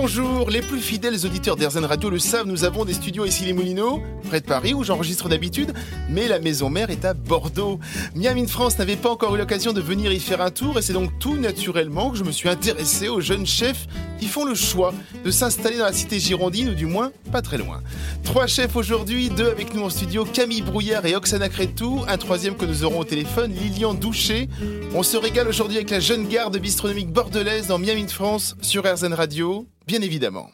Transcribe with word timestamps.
Bonjour, 0.00 0.48
les 0.48 0.62
plus 0.62 0.80
fidèles 0.80 1.26
auditeurs 1.26 1.56
d'Airzen 1.56 1.84
Radio 1.84 2.08
le 2.08 2.18
savent, 2.18 2.46
nous 2.46 2.64
avons 2.64 2.86
des 2.86 2.94
studios 2.94 3.26
ici 3.26 3.44
les 3.44 3.52
Moulineaux, 3.52 4.02
près 4.28 4.40
de 4.40 4.46
Paris 4.46 4.72
où 4.72 4.82
j'enregistre 4.82 5.28
d'habitude, 5.28 5.74
mais 6.08 6.26
la 6.26 6.38
maison 6.38 6.70
mère 6.70 6.88
est 6.88 7.04
à 7.04 7.12
Bordeaux. 7.12 7.78
Miam 8.14 8.38
in 8.38 8.46
France 8.46 8.78
n'avait 8.78 8.96
pas 8.96 9.10
encore 9.10 9.34
eu 9.34 9.38
l'occasion 9.38 9.74
de 9.74 9.80
venir 9.82 10.10
y 10.10 10.18
faire 10.18 10.40
un 10.40 10.50
tour 10.50 10.78
et 10.78 10.82
c'est 10.82 10.94
donc 10.94 11.10
tout 11.18 11.36
naturellement 11.36 12.10
que 12.10 12.16
je 12.16 12.24
me 12.24 12.32
suis 12.32 12.48
intéressé 12.48 13.08
aux 13.08 13.20
jeunes 13.20 13.44
chefs 13.44 13.88
qui 14.18 14.26
font 14.26 14.46
le 14.46 14.54
choix 14.54 14.94
de 15.22 15.30
s'installer 15.30 15.76
dans 15.76 15.84
la 15.84 15.92
cité 15.92 16.18
girondine 16.18 16.70
ou 16.70 16.74
du 16.74 16.86
moins 16.86 17.12
pas 17.30 17.42
très 17.42 17.58
loin. 17.58 17.82
Trois 18.24 18.46
chefs 18.46 18.76
aujourd'hui, 18.76 19.28
deux 19.28 19.48
avec 19.48 19.74
nous 19.74 19.82
en 19.82 19.90
studio, 19.90 20.24
Camille 20.24 20.62
Brouillard 20.62 21.04
et 21.04 21.14
Oksana 21.14 21.50
Crétou, 21.50 22.00
un 22.08 22.16
troisième 22.16 22.56
que 22.56 22.64
nous 22.64 22.84
aurons 22.84 23.00
au 23.00 23.04
téléphone, 23.04 23.52
Lilian 23.52 23.92
Doucher. 23.92 24.48
On 24.94 25.02
se 25.02 25.18
régale 25.18 25.48
aujourd'hui 25.48 25.76
avec 25.76 25.90
la 25.90 26.00
jeune 26.00 26.26
garde 26.26 26.56
bistronomique 26.56 27.12
bordelaise 27.12 27.66
dans 27.66 27.78
Miam 27.78 27.98
in 27.98 28.08
France 28.08 28.56
sur 28.62 28.84
RZN 28.90 29.12
Radio, 29.12 29.66
bien 29.90 30.02
évidemment. 30.02 30.48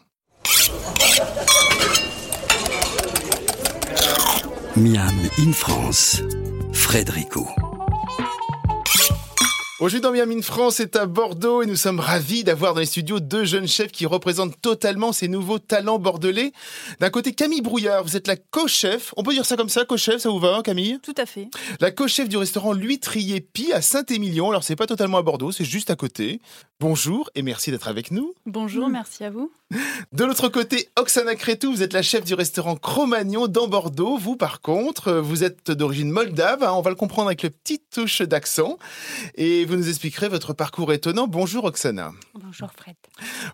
Miam 4.75 5.15
in 5.37 5.51
France, 5.53 6.23
Frédérico. 6.73 7.45
Aujourd'hui 9.79 10.01
dans 10.01 10.11
Miami 10.11 10.41
France 10.41 10.79
est 10.79 10.95
à 10.95 11.05
Bordeaux 11.05 11.61
et 11.61 11.67
nous 11.67 11.75
sommes 11.75 11.99
ravis 11.99 12.43
d'avoir 12.43 12.73
dans 12.73 12.79
les 12.79 12.87
studios 12.87 13.19
deux 13.19 13.45
jeunes 13.45 13.67
chefs 13.67 13.91
qui 13.91 14.07
représentent 14.07 14.59
totalement 14.59 15.13
ces 15.13 15.27
nouveaux 15.27 15.59
talents 15.59 15.99
bordelais. 15.99 16.51
D'un 16.99 17.11
côté 17.11 17.31
Camille 17.31 17.61
Brouillard, 17.61 18.03
vous 18.03 18.17
êtes 18.17 18.25
la 18.25 18.37
co-chef, 18.37 19.13
on 19.17 19.23
peut 19.23 19.33
dire 19.33 19.45
ça 19.45 19.55
comme 19.55 19.69
ça, 19.69 19.85
co-chef, 19.85 20.19
ça 20.19 20.29
vous 20.29 20.39
va 20.39 20.55
hein, 20.55 20.61
Camille? 20.63 20.97
Tout 21.03 21.13
à 21.15 21.27
fait. 21.27 21.49
La 21.79 21.91
co-chef 21.91 22.27
du 22.27 22.37
restaurant 22.37 22.73
L'Huîtrier 22.73 23.39
Pie 23.39 23.71
à 23.71 23.83
Saint-Émilion, 23.83 24.49
alors 24.49 24.63
c'est 24.63 24.75
pas 24.75 24.87
totalement 24.87 25.19
à 25.19 25.21
Bordeaux, 25.21 25.51
c'est 25.51 25.63
juste 25.63 25.91
à 25.91 25.95
côté. 25.95 26.41
Bonjour 26.79 27.29
et 27.35 27.43
merci 27.43 27.69
d'être 27.69 27.87
avec 27.87 28.09
nous. 28.09 28.33
Bonjour, 28.47 28.89
merci 28.89 29.23
à 29.25 29.29
vous. 29.29 29.51
De 30.11 30.23
l'autre 30.23 30.47
côté, 30.47 30.89
Oksana 30.97 31.35
Crétou, 31.35 31.71
vous 31.71 31.83
êtes 31.83 31.93
la 31.93 32.01
chef 32.01 32.23
du 32.23 32.33
restaurant 32.33 32.75
Cro-Magnon 32.77 33.47
dans 33.47 33.67
Bordeaux. 33.67 34.17
Vous, 34.17 34.37
par 34.37 34.61
contre, 34.61 35.11
vous 35.11 35.43
êtes 35.43 35.71
d'origine 35.71 36.09
moldave. 36.09 36.63
hein, 36.63 36.71
on 36.73 36.81
va 36.81 36.89
le 36.89 36.95
comprendre 36.95 37.27
avec 37.27 37.43
le 37.43 37.49
petit 37.49 37.79
touche 37.91 38.21
d'accent. 38.21 38.77
Et 39.35 39.65
vous 39.67 39.75
nous 39.75 39.89
expliquerez 39.89 40.29
votre 40.29 40.53
parcours 40.53 40.93
étonnant. 40.93 41.27
Bonjour, 41.27 41.65
Oksana. 41.65 42.13
Bonjour 42.33 42.69
Fred. 42.75 42.95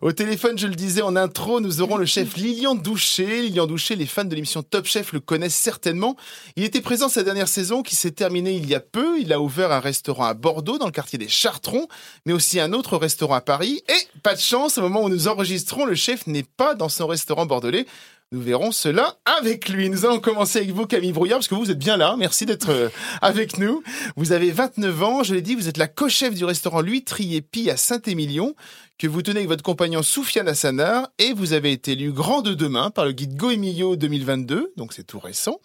Au 0.01 0.11
téléphone, 0.11 0.57
je 0.57 0.67
le 0.67 0.75
disais 0.75 1.01
en 1.01 1.15
intro, 1.15 1.59
nous 1.59 1.81
aurons 1.81 1.97
le 1.97 2.05
chef 2.05 2.35
Lilian 2.35 2.75
Doucher. 2.75 3.41
Lilian 3.41 3.65
Doucher, 3.65 3.95
les 3.95 4.05
fans 4.05 4.23
de 4.23 4.35
l'émission 4.35 4.61
Top 4.61 4.85
Chef 4.85 5.11
le 5.11 5.19
connaissent 5.19 5.55
certainement. 5.55 6.15
Il 6.55 6.63
était 6.63 6.81
présent 6.81 7.09
sa 7.09 7.23
dernière 7.23 7.47
saison 7.47 7.81
qui 7.81 7.95
s'est 7.95 8.11
terminée 8.11 8.53
il 8.53 8.69
y 8.69 8.75
a 8.75 8.79
peu. 8.79 9.19
Il 9.19 9.33
a 9.33 9.41
ouvert 9.41 9.71
un 9.71 9.79
restaurant 9.79 10.25
à 10.25 10.35
Bordeaux, 10.35 10.77
dans 10.77 10.85
le 10.85 10.91
quartier 10.91 11.17
des 11.17 11.27
Chartrons, 11.27 11.87
mais 12.25 12.33
aussi 12.33 12.59
un 12.59 12.73
autre 12.73 12.97
restaurant 12.97 13.35
à 13.35 13.41
Paris. 13.41 13.81
Et 13.89 14.19
pas 14.21 14.35
de 14.35 14.39
chance, 14.39 14.77
au 14.77 14.81
moment 14.81 15.03
où 15.03 15.09
nous 15.09 15.27
enregistrons, 15.27 15.85
le 15.85 15.95
chef 15.95 16.27
n'est 16.27 16.43
pas 16.43 16.75
dans 16.75 16.89
son 16.89 17.07
restaurant 17.07 17.45
bordelais. 17.47 17.87
Nous 18.33 18.41
verrons 18.41 18.71
cela 18.71 19.19
avec 19.25 19.69
lui. 19.69 19.91
Nous 19.91 20.05
allons 20.07 20.19
commencer 20.19 20.57
avec 20.57 20.71
vous, 20.71 20.87
Camille 20.87 21.11
Brouillard, 21.11 21.37
parce 21.37 21.47
que 21.47 21.53
vous, 21.53 21.69
êtes 21.69 21.77
bien 21.77 21.97
là. 21.97 22.15
Merci 22.17 22.47
d'être 22.47 22.71
euh, 22.71 22.89
avec 23.21 23.59
nous. 23.59 23.83
Vous 24.15 24.31
avez 24.31 24.49
29 24.49 25.03
ans. 25.03 25.21
Je 25.21 25.35
l'ai 25.35 25.43
dit, 25.43 25.53
vous 25.53 25.67
êtes 25.67 25.77
la 25.77 25.87
co-chef 25.87 26.33
du 26.33 26.43
restaurant 26.43 26.81
L'Huîtrier 26.81 27.41
Pie 27.41 27.69
à 27.69 27.77
Saint-Émilion, 27.77 28.55
que 28.97 29.05
vous 29.05 29.21
tenez 29.21 29.41
avec 29.41 29.49
votre 29.49 29.61
compagnon 29.61 30.01
Soufiane 30.01 30.47
Assanar, 30.47 31.09
et 31.19 31.33
vous 31.33 31.53
avez 31.53 31.73
été 31.73 31.91
élu 31.91 32.11
grand 32.11 32.41
de 32.41 32.55
demain 32.55 32.89
par 32.89 33.05
le 33.05 33.11
guide 33.11 33.35
Go 33.35 33.51
Emilio 33.51 33.95
2022, 33.95 34.73
donc 34.77 34.93
c'est 34.93 35.03
tout 35.03 35.19
récent, 35.19 35.59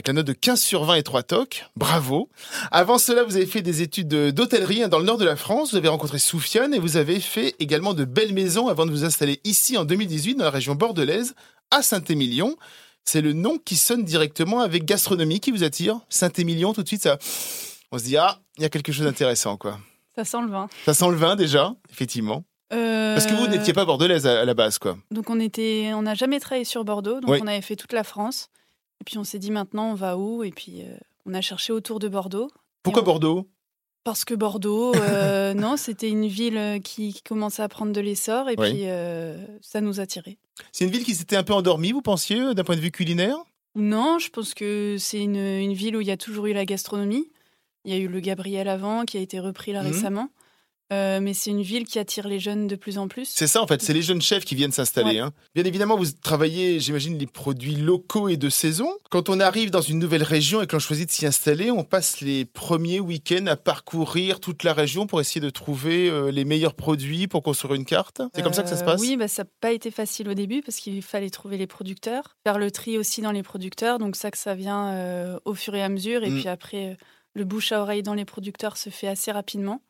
avec 0.00 0.06
la 0.08 0.14
note 0.14 0.26
de 0.26 0.32
15 0.32 0.58
sur 0.62 0.84
20 0.84 0.94
et 0.94 1.02
3 1.02 1.22
tocs. 1.22 1.66
Bravo. 1.76 2.30
Avant 2.70 2.96
cela, 2.96 3.22
vous 3.22 3.36
avez 3.36 3.44
fait 3.44 3.60
des 3.60 3.82
études 3.82 4.08
de- 4.08 4.30
d'hôtellerie 4.30 4.82
hein, 4.82 4.88
dans 4.88 4.98
le 4.98 5.04
nord 5.04 5.18
de 5.18 5.26
la 5.26 5.36
France. 5.36 5.72
Vous 5.72 5.76
avez 5.76 5.88
rencontré 5.88 6.18
Soufiane 6.18 6.72
et 6.72 6.78
vous 6.78 6.96
avez 6.96 7.20
fait 7.20 7.54
également 7.58 7.92
de 7.92 8.06
belles 8.06 8.32
maisons 8.32 8.68
avant 8.68 8.86
de 8.86 8.90
vous 8.90 9.04
installer 9.04 9.40
ici 9.44 9.76
en 9.76 9.84
2018 9.84 10.36
dans 10.36 10.44
la 10.44 10.50
région 10.50 10.74
bordelaise, 10.74 11.34
à 11.70 11.82
Saint-Émilion. 11.82 12.56
C'est 13.04 13.20
le 13.20 13.34
nom 13.34 13.58
qui 13.58 13.76
sonne 13.76 14.02
directement 14.02 14.60
avec 14.60 14.86
gastronomie 14.86 15.38
qui 15.38 15.50
vous 15.50 15.64
attire. 15.64 16.00
Saint-Émilion, 16.08 16.72
tout 16.72 16.82
de 16.82 16.88
suite, 16.88 17.02
ça, 17.02 17.18
on 17.92 17.98
se 17.98 18.04
dit, 18.04 18.16
ah, 18.16 18.38
il 18.56 18.62
y 18.62 18.64
a 18.64 18.70
quelque 18.70 18.92
chose 18.92 19.04
d'intéressant, 19.04 19.58
quoi. 19.58 19.78
Ça 20.16 20.24
sent 20.24 20.40
le 20.40 20.48
vin. 20.50 20.68
Ça 20.86 20.94
sent 20.94 21.10
le 21.10 21.16
vin 21.16 21.36
déjà, 21.36 21.74
effectivement. 21.90 22.44
Parce 22.70 23.26
que 23.26 23.34
vous 23.34 23.44
Euh, 23.44 23.48
n'étiez 23.48 23.74
pas 23.74 23.84
bordelaise 23.84 24.26
à, 24.26 24.40
à 24.40 24.44
la 24.46 24.54
base, 24.54 24.78
quoi. 24.78 24.96
Donc 25.10 25.28
on 25.28 25.40
était, 25.40 25.90
on 25.92 26.00
n'a 26.02 26.14
jamais 26.14 26.40
travaillé 26.40 26.64
sur 26.64 26.84
Bordeaux, 26.86 27.20
donc 27.20 27.28
Oui. 27.30 27.40
on 27.42 27.46
avait 27.48 27.60
fait 27.60 27.76
toute 27.76 27.92
la 27.92 28.04
France. 28.04 28.48
Et 29.00 29.04
puis 29.04 29.18
on 29.18 29.24
s'est 29.24 29.38
dit 29.38 29.50
maintenant 29.50 29.90
on 29.90 29.94
va 29.94 30.16
où? 30.16 30.42
Et 30.44 30.50
puis 30.50 30.82
euh, 30.82 30.96
on 31.26 31.34
a 31.34 31.40
cherché 31.40 31.72
autour 31.72 31.98
de 31.98 32.08
Bordeaux. 32.08 32.50
Pourquoi 32.82 33.02
on- 33.02 33.06
Bordeaux? 33.06 33.48
Parce 34.02 34.24
que 34.24 34.34
Bordeaux, 34.34 34.94
euh, 34.94 35.52
non, 35.54 35.76
c'était 35.76 36.08
une 36.08 36.26
ville 36.26 36.56
euh, 36.56 36.78
qui, 36.78 37.12
qui 37.12 37.22
commençait 37.22 37.62
à 37.62 37.68
prendre 37.68 37.92
de 37.92 38.00
l'essor 38.00 38.48
et 38.48 38.54
Oui. 38.58 38.70
puis 38.70 38.80
euh, 38.84 39.44
ça 39.60 39.80
nous 39.82 40.00
attirait. 40.00 40.38
C'est 40.72 40.84
une 40.84 40.90
ville 40.90 41.04
qui 41.04 41.14
s'était 41.14 41.36
un 41.36 41.42
peu 41.42 41.52
endormie, 41.52 41.92
vous 41.92 42.00
pensiez, 42.02 42.54
d'un 42.54 42.64
point 42.64 42.76
de 42.76 42.80
vue 42.80 42.90
culinaire? 42.90 43.36
Non, 43.74 44.18
je 44.18 44.30
pense 44.30 44.54
que 44.54 44.96
c'est 44.98 45.20
une, 45.20 45.36
une 45.36 45.74
ville 45.74 45.96
où 45.96 46.00
il 46.00 46.06
y 46.06 46.10
a 46.10 46.16
toujours 46.16 46.46
eu 46.46 46.52
la 46.54 46.64
gastronomie. 46.64 47.30
Il 47.84 47.92
y 47.92 47.96
a 47.96 47.98
eu 47.98 48.08
le 48.08 48.20
Gabriel 48.20 48.68
avant 48.68 49.04
qui 49.04 49.16
a 49.16 49.20
été 49.20 49.38
repris 49.38 49.72
là 49.72 49.82
Mhm. 49.82 49.92
récemment. 49.92 50.28
Euh, 50.92 51.20
mais 51.20 51.34
c'est 51.34 51.50
une 51.50 51.62
ville 51.62 51.84
qui 51.84 51.98
attire 52.00 52.26
les 52.26 52.40
jeunes 52.40 52.66
de 52.66 52.74
plus 52.74 52.98
en 52.98 53.06
plus. 53.06 53.28
C'est 53.32 53.46
ça, 53.46 53.62
en 53.62 53.66
fait. 53.66 53.80
C'est 53.80 53.92
les 53.92 54.02
jeunes 54.02 54.20
chefs 54.20 54.44
qui 54.44 54.54
viennent 54.56 54.72
s'installer. 54.72 55.10
Ouais. 55.10 55.18
hein. 55.20 55.32
Bien 55.54 55.64
évidemment, 55.64 55.96
vous 55.96 56.10
travaillez, 56.22 56.80
j'imagine, 56.80 57.16
les 57.16 57.26
produits 57.26 57.76
locaux 57.76 58.28
et 58.28 58.36
de 58.36 58.48
saison. 58.48 58.90
Quand 59.10 59.28
on 59.28 59.38
arrive 59.38 59.70
dans 59.70 59.80
une 59.82 59.98
nouvelle 60.00 60.24
région 60.24 60.62
et 60.62 60.66
que 60.66 60.72
l'on 60.74 60.80
choisit 60.80 61.06
de 61.06 61.12
s'y 61.12 61.26
installer, 61.26 61.70
on 61.70 61.84
passe 61.84 62.20
les 62.20 62.44
premiers 62.44 62.98
week-ends 63.00 63.46
à 63.46 63.56
parcourir 63.56 64.40
toute 64.40 64.64
la 64.64 64.72
région 64.72 65.06
pour 65.06 65.20
essayer 65.20 65.40
de 65.40 65.50
trouver 65.50 66.08
euh, 66.10 66.30
les 66.32 66.44
meilleurs 66.44 66.74
produits 66.74 67.28
pour 67.28 67.42
construire 67.42 67.74
une 67.74 67.84
carte. 67.84 68.20
C'est 68.34 68.42
comme 68.42 68.52
ça 68.52 68.62
que 68.64 68.68
ça 68.68 68.76
se 68.76 68.82
Euh, 68.82 68.86
passe? 68.86 69.00
Oui, 69.00 69.16
bah, 69.16 69.28
ça 69.28 69.44
n'a 69.44 69.48
pas 69.60 69.72
été 69.72 69.90
facile 69.92 70.28
au 70.28 70.34
début 70.34 70.60
parce 70.60 70.78
qu'il 70.78 71.00
fallait 71.02 71.30
trouver 71.30 71.56
les 71.56 71.66
producteurs, 71.68 72.36
faire 72.44 72.58
le 72.58 72.70
tri 72.70 72.98
aussi 72.98 73.20
dans 73.22 73.32
les 73.32 73.42
producteurs. 73.44 73.98
Donc 73.98 74.16
ça 74.16 74.30
que 74.30 74.38
ça 74.38 74.54
vient 74.56 75.38
au 75.44 75.54
fur 75.54 75.74
et 75.74 75.82
à 75.82 75.88
mesure. 75.88 76.24
Et 76.24 76.30
Mm. 76.30 76.38
puis 76.40 76.48
après, 76.48 76.96
le 77.34 77.44
bouche 77.44 77.72
à 77.72 77.80
oreille 77.80 78.02
dans 78.02 78.14
les 78.14 78.24
producteurs 78.24 78.76
se 78.76 78.90
fait 78.90 79.06
assez 79.08 79.30
rapidement. 79.32 79.80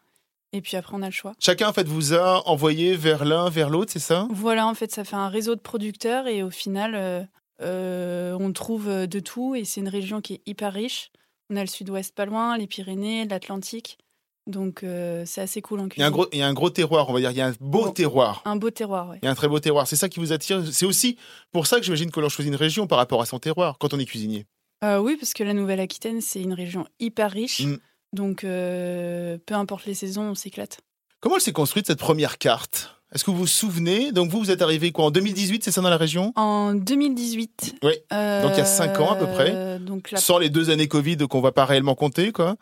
Et 0.52 0.60
puis 0.60 0.76
après, 0.76 0.96
on 0.96 1.02
a 1.02 1.06
le 1.06 1.12
choix. 1.12 1.32
Chacun, 1.38 1.68
en 1.68 1.72
fait, 1.72 1.86
vous 1.86 2.12
a 2.14 2.46
envoyé 2.48 2.96
vers 2.96 3.24
l'un, 3.24 3.48
vers 3.50 3.70
l'autre, 3.70 3.92
c'est 3.92 3.98
ça? 4.00 4.26
Voilà, 4.30 4.66
en 4.66 4.74
fait, 4.74 4.90
ça 4.92 5.04
fait 5.04 5.16
un 5.16 5.28
réseau 5.28 5.54
de 5.54 5.60
producteurs 5.60 6.26
et 6.26 6.42
au 6.42 6.50
final, 6.50 6.94
euh, 6.96 7.22
euh, 7.62 8.36
on 8.40 8.52
trouve 8.52 8.88
euh, 8.88 9.06
de 9.06 9.20
tout 9.20 9.54
et 9.54 9.64
c'est 9.64 9.80
une 9.80 9.88
région 9.88 10.20
qui 10.20 10.34
est 10.34 10.40
hyper 10.46 10.72
riche. 10.72 11.10
On 11.50 11.56
a 11.56 11.60
le 11.60 11.66
sud-ouest 11.68 12.14
pas 12.14 12.24
loin, 12.26 12.56
les 12.58 12.66
Pyrénées, 12.66 13.26
l'Atlantique. 13.26 13.98
Donc 14.46 14.82
euh, 14.82 15.22
c'est 15.26 15.42
assez 15.42 15.60
cool 15.62 15.80
en 15.80 15.84
il 15.84 15.86
y, 15.86 15.88
cuisine. 15.90 16.04
a 16.04 16.06
un 16.08 16.10
gros, 16.10 16.26
il 16.32 16.38
y 16.38 16.42
a 16.42 16.46
un 16.48 16.54
gros 16.54 16.70
terroir, 16.70 17.08
on 17.08 17.12
va 17.12 17.20
dire. 17.20 17.30
Il 17.30 17.36
y 17.36 17.40
a 17.40 17.46
un 17.46 17.54
beau 17.60 17.84
Bon. 17.84 17.92
terroir. 17.92 18.42
Un 18.44 18.56
beau 18.56 18.70
terroir, 18.70 19.08
ouais. 19.10 19.18
Il 19.22 19.26
y 19.26 19.28
a 19.28 19.30
un 19.30 19.34
très 19.34 19.46
beau 19.48 19.60
terroir. 19.60 19.86
C'est 19.86 19.96
ça 19.96 20.08
qui 20.08 20.18
vous 20.18 20.32
attire. 20.32 20.62
C'est 20.72 20.86
aussi 20.86 21.16
pour 21.52 21.66
ça 21.66 21.76
que 21.78 21.84
j'imagine 21.84 22.10
que 22.10 22.18
l'on 22.18 22.28
choisit 22.28 22.50
une 22.52 22.58
région 22.58 22.86
par 22.88 22.98
rapport 22.98 23.20
à 23.22 23.26
son 23.26 23.38
terroir 23.38 23.76
quand 23.78 23.94
on 23.94 23.98
est 23.98 24.04
cuisinier. 24.06 24.46
Euh, 24.82 24.98
oui, 24.98 25.16
parce 25.20 25.34
que 25.34 25.44
la 25.44 25.52
Nouvelle-Aquitaine, 25.52 26.20
c'est 26.22 26.40
une 26.40 26.54
région 26.54 26.86
hyper 26.98 27.30
riche. 27.30 27.60
Mm. 27.60 27.76
Donc, 28.12 28.44
euh, 28.44 29.38
peu 29.46 29.54
importe 29.54 29.86
les 29.86 29.94
saisons, 29.94 30.22
on 30.22 30.34
s'éclate. 30.34 30.80
Comment 31.20 31.36
elle 31.36 31.42
s'est 31.42 31.52
construite 31.52 31.86
cette 31.86 31.98
première 31.98 32.38
carte? 32.38 32.96
Est-ce 33.12 33.24
que 33.24 33.30
vous 33.30 33.38
vous 33.38 33.46
souvenez? 33.46 34.12
Donc 34.12 34.30
vous, 34.30 34.38
vous 34.38 34.50
êtes 34.50 34.62
arrivé 34.62 34.92
quoi 34.92 35.06
en 35.06 35.10
2018, 35.10 35.64
c'est 35.64 35.72
ça 35.72 35.80
dans 35.80 35.90
la 35.90 35.96
région? 35.96 36.32
En 36.36 36.74
2018. 36.74 37.76
Oui, 37.82 37.92
euh, 38.12 38.42
donc 38.42 38.52
il 38.54 38.58
y 38.58 38.60
a 38.60 38.64
cinq 38.64 39.00
ans 39.00 39.10
à 39.12 39.16
peu 39.16 39.26
près. 39.26 39.80
Donc 39.80 40.12
la, 40.12 40.18
Sans 40.20 40.38
les 40.38 40.48
deux 40.48 40.70
années 40.70 40.86
Covid 40.86 41.16
qu'on 41.28 41.40
va 41.40 41.50
pas 41.52 41.64
réellement 41.64 41.96
compter, 41.96 42.30
quoi. 42.30 42.56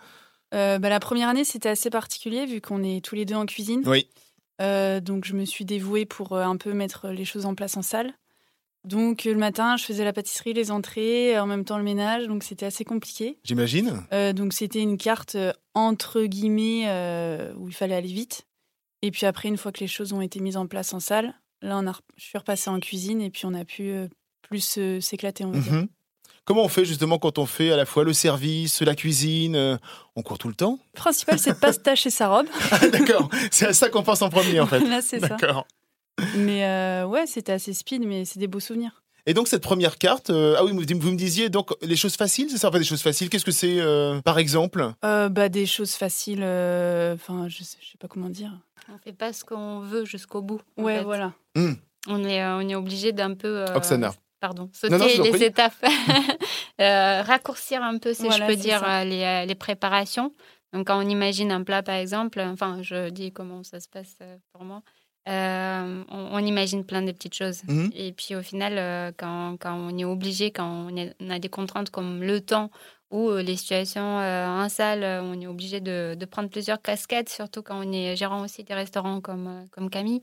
euh, 0.55 0.79
bah, 0.79 0.89
la 0.89 1.01
première 1.01 1.29
année, 1.29 1.45
c'était 1.45 1.69
assez 1.69 1.91
particulier 1.91 2.47
vu 2.47 2.61
qu'on 2.63 2.83
est 2.83 3.05
tous 3.05 3.15
les 3.15 3.27
deux 3.27 3.35
en 3.35 3.45
cuisine. 3.45 3.83
Oui. 3.87 4.09
Euh, 4.61 5.01
donc, 5.01 5.25
je 5.27 5.35
me 5.35 5.45
suis 5.45 5.65
dévouée 5.67 6.07
pour 6.07 6.33
euh, 6.33 6.43
un 6.43 6.57
peu 6.57 6.73
mettre 6.73 7.09
les 7.09 7.25
choses 7.27 7.45
en 7.47 7.55
place 7.55 7.77
en 7.77 7.83
salle. 7.83 8.13
Donc, 8.85 9.27
euh, 9.27 9.33
le 9.33 9.39
matin, 9.39 9.77
je 9.77 9.85
faisais 9.85 10.05
la 10.05 10.13
pâtisserie, 10.13 10.53
les 10.55 10.71
entrées, 10.71 11.39
en 11.39 11.47
même 11.47 11.65
temps 11.65 11.79
le 11.79 11.85
ménage. 11.85 12.27
Donc, 12.27 12.43
c'était 12.43 12.67
assez 12.67 12.85
compliqué. 12.85 13.39
J'imagine. 13.45 14.03
Euh, 14.13 14.33
donc 14.33 14.53
c'était 14.53 14.81
une 14.81 14.97
carte 14.97 15.35
euh, 15.35 15.53
entre 15.75 16.23
guillemets 16.25 16.85
euh, 16.87 17.53
où 17.57 17.69
il 17.69 17.75
fallait 17.75 17.97
aller 17.97 18.13
vite. 18.13 18.47
Et 19.03 19.11
puis 19.11 19.27
après, 19.27 19.49
une 19.49 19.57
fois 19.59 19.73
que 19.73 19.81
les 19.81 19.87
choses 19.89 20.13
ont 20.13 20.21
été 20.21 20.41
mises 20.41 20.57
en 20.57 20.67
place 20.67 20.93
en 20.95 21.01
salle, 21.01 21.35
là, 21.63 21.79
on 21.79 21.87
a, 21.87 21.93
je 22.17 22.25
suis 22.25 22.39
repassée 22.39 22.71
en 22.71 22.81
cuisine 22.81 23.21
et 23.21 23.31
puis 23.31 23.47
on 23.47 23.55
a 23.55 23.65
pu 23.65 23.91
euh, 23.91 24.09
plus 24.43 24.77
euh, 24.79 25.01
s'éclater, 25.01 25.45
on 25.45 25.51
va 25.53 25.59
dire. 25.61 25.73
Mhm. 25.73 25.89
Comment 26.45 26.65
on 26.65 26.69
fait 26.69 26.87
justement 26.87 27.19
quand 27.19 27.37
on 27.39 27.45
fait 27.45 27.73
à 27.73 27.77
la 27.77 27.85
fois 27.85 28.05
le 28.05 28.15
service, 28.15 28.81
la 28.81 28.95
cuisine 28.95 29.55
euh, 29.55 29.77
On 30.17 30.23
court 30.23 30.39
tout 30.39 30.49
le 30.49 30.55
temps? 30.55 30.79
Le 30.95 30.99
principal, 30.99 31.39
c'est 31.39 31.53
de 31.53 31.59
pas 31.59 31.75
se 31.75 31.79
tâcher 31.79 32.09
sa 32.09 32.29
robe. 32.29 32.47
Ah, 32.71 32.89
D'accord, 32.89 33.29
c'est 33.51 33.67
à 33.67 33.73
ça 33.75 33.91
qu'on 33.91 34.03
pense 34.03 34.23
en 34.23 34.31
premier 34.31 34.59
en 34.59 34.67
fait. 34.69 34.81
là, 34.81 35.03
c'est 35.03 35.21
ça. 35.21 35.29
D'accord. 35.29 35.67
Mais 36.37 36.65
euh, 36.67 37.07
ouais, 37.07 37.27
c'était 37.27 37.53
assez 37.53 37.73
speed, 37.73 38.05
mais 38.07 38.25
c'est 38.25 38.39
des 38.39 38.47
beaux 38.49 38.61
souvenirs. 38.61 39.03
Et 39.27 39.35
donc 39.35 39.47
cette 39.47 39.63
première 39.63 39.99
carte, 39.99 40.31
euh, 40.31 40.55
ah 40.59 40.65
oui, 40.65 40.73
vous, 40.73 40.81
vous 41.01 41.11
me 41.13 41.17
disiez 41.17 41.51
donc 41.51 41.71
les 41.83 41.97
choses 41.97 42.17
faciles, 42.17 42.49
c'est 42.51 42.57
ça 42.57 42.69
Enfin 42.69 42.79
des 42.79 42.85
choses 42.85 43.03
faciles. 43.03 43.29
Qu'est-ce 43.29 43.45
que 43.45 43.51
c'est 43.51 43.79
euh, 43.79 44.21
par 44.23 44.39
exemple? 44.39 44.91
Euh, 45.05 45.29
bah, 45.29 45.49
des 45.51 45.67
choses 45.67 45.93
faciles, 45.95 46.41
euh, 46.43 47.15
enfin, 47.15 47.47
je, 47.49 47.63
sais, 47.63 47.77
je 47.81 47.91
sais 47.91 47.99
pas 47.99 48.09
comment 48.09 48.31
dire. 48.31 48.53
On 48.91 48.97
fait 48.97 49.13
pas 49.13 49.35
ce 49.35 49.45
qu'on 49.45 49.81
veut 49.81 50.07
jusqu'au 50.07 50.41
bout. 50.41 50.61
en 50.79 50.83
Ouais, 50.85 50.99
fait. 50.99 51.05
voilà. 51.05 51.33
On 52.07 52.25
est, 52.25 52.43
euh, 52.43 52.57
on 52.57 52.67
est 52.69 52.75
obligé 52.75 53.13
d'un 53.13 53.35
peu. 53.35 53.49
euh, 53.69 53.75
Oksana. 53.75 54.15
pardon, 54.41 54.71
Non, 54.91 54.97
non, 54.99 55.09
je 55.09 55.17
sauter 55.17 55.31
les 55.31 55.37
prie. 55.37 55.45
étapes, 55.45 55.75
euh, 56.81 57.23
raccourcir 57.23 57.83
un 57.83 57.99
peu, 57.99 58.15
si 58.15 58.23
Voilà, 58.23 58.47
je 58.47 58.51
peux 58.51 58.57
dire, 58.57 58.83
les, 59.05 59.45
les 59.47 59.55
préparations. 59.55 60.33
Donc, 60.73 60.87
quand 60.87 60.99
on 61.03 61.09
imagine 61.09 61.51
un 61.53 61.65
plat, 61.65 61.83
par 61.83 61.97
exemple, 61.97 62.41
enfin, 62.41 62.79
je 62.83 63.11
dis 63.11 63.33
comment 63.33 63.63
ça 63.63 63.81
se 63.81 63.89
passe 63.89 64.17
pour 64.53 64.65
moi, 64.65 64.83
euh, 65.29 66.05
on, 66.11 66.29
on 66.33 66.39
imagine 66.39 66.85
plein 66.85 67.03
de 67.03 67.13
petites 67.13 67.35
choses. 67.35 67.63
Mhm. 67.69 67.91
Et 67.95 68.13
puis, 68.13 68.35
au 68.35 68.43
final, 68.43 68.75
euh, 68.79 69.13
quand, 69.17 69.57
quand 69.61 69.75
on 69.75 69.97
est 69.99 70.05
obligé, 70.05 70.51
quand 70.51 70.89
on, 70.91 70.97
est- 70.97 71.15
on 71.21 71.31
a 71.31 71.39
des 71.39 71.49
contraintes 71.49 71.91
comme 71.91 72.23
le 72.23 72.41
temps 72.41 72.71
ou 73.11 73.31
euh, 73.31 73.43
les 73.43 73.57
situations 73.57 74.03
en 74.19 74.69
salle, 74.69 75.05
on 75.23 75.41
est 75.41 75.47
obligé 75.47 75.81
de, 75.81 76.15
de 76.19 76.25
prendre 76.27 76.49
plusieurs 76.51 76.81
casquettes, 76.83 77.29
surtout 77.29 77.63
quand 77.63 77.79
on 77.87 77.93
est 77.93 78.17
gérant 78.17 78.43
aussi 78.45 78.65
des 78.65 78.75
restaurants 78.75 79.21
comme, 79.21 79.67
comme 79.73 79.91
Camille. 79.91 80.21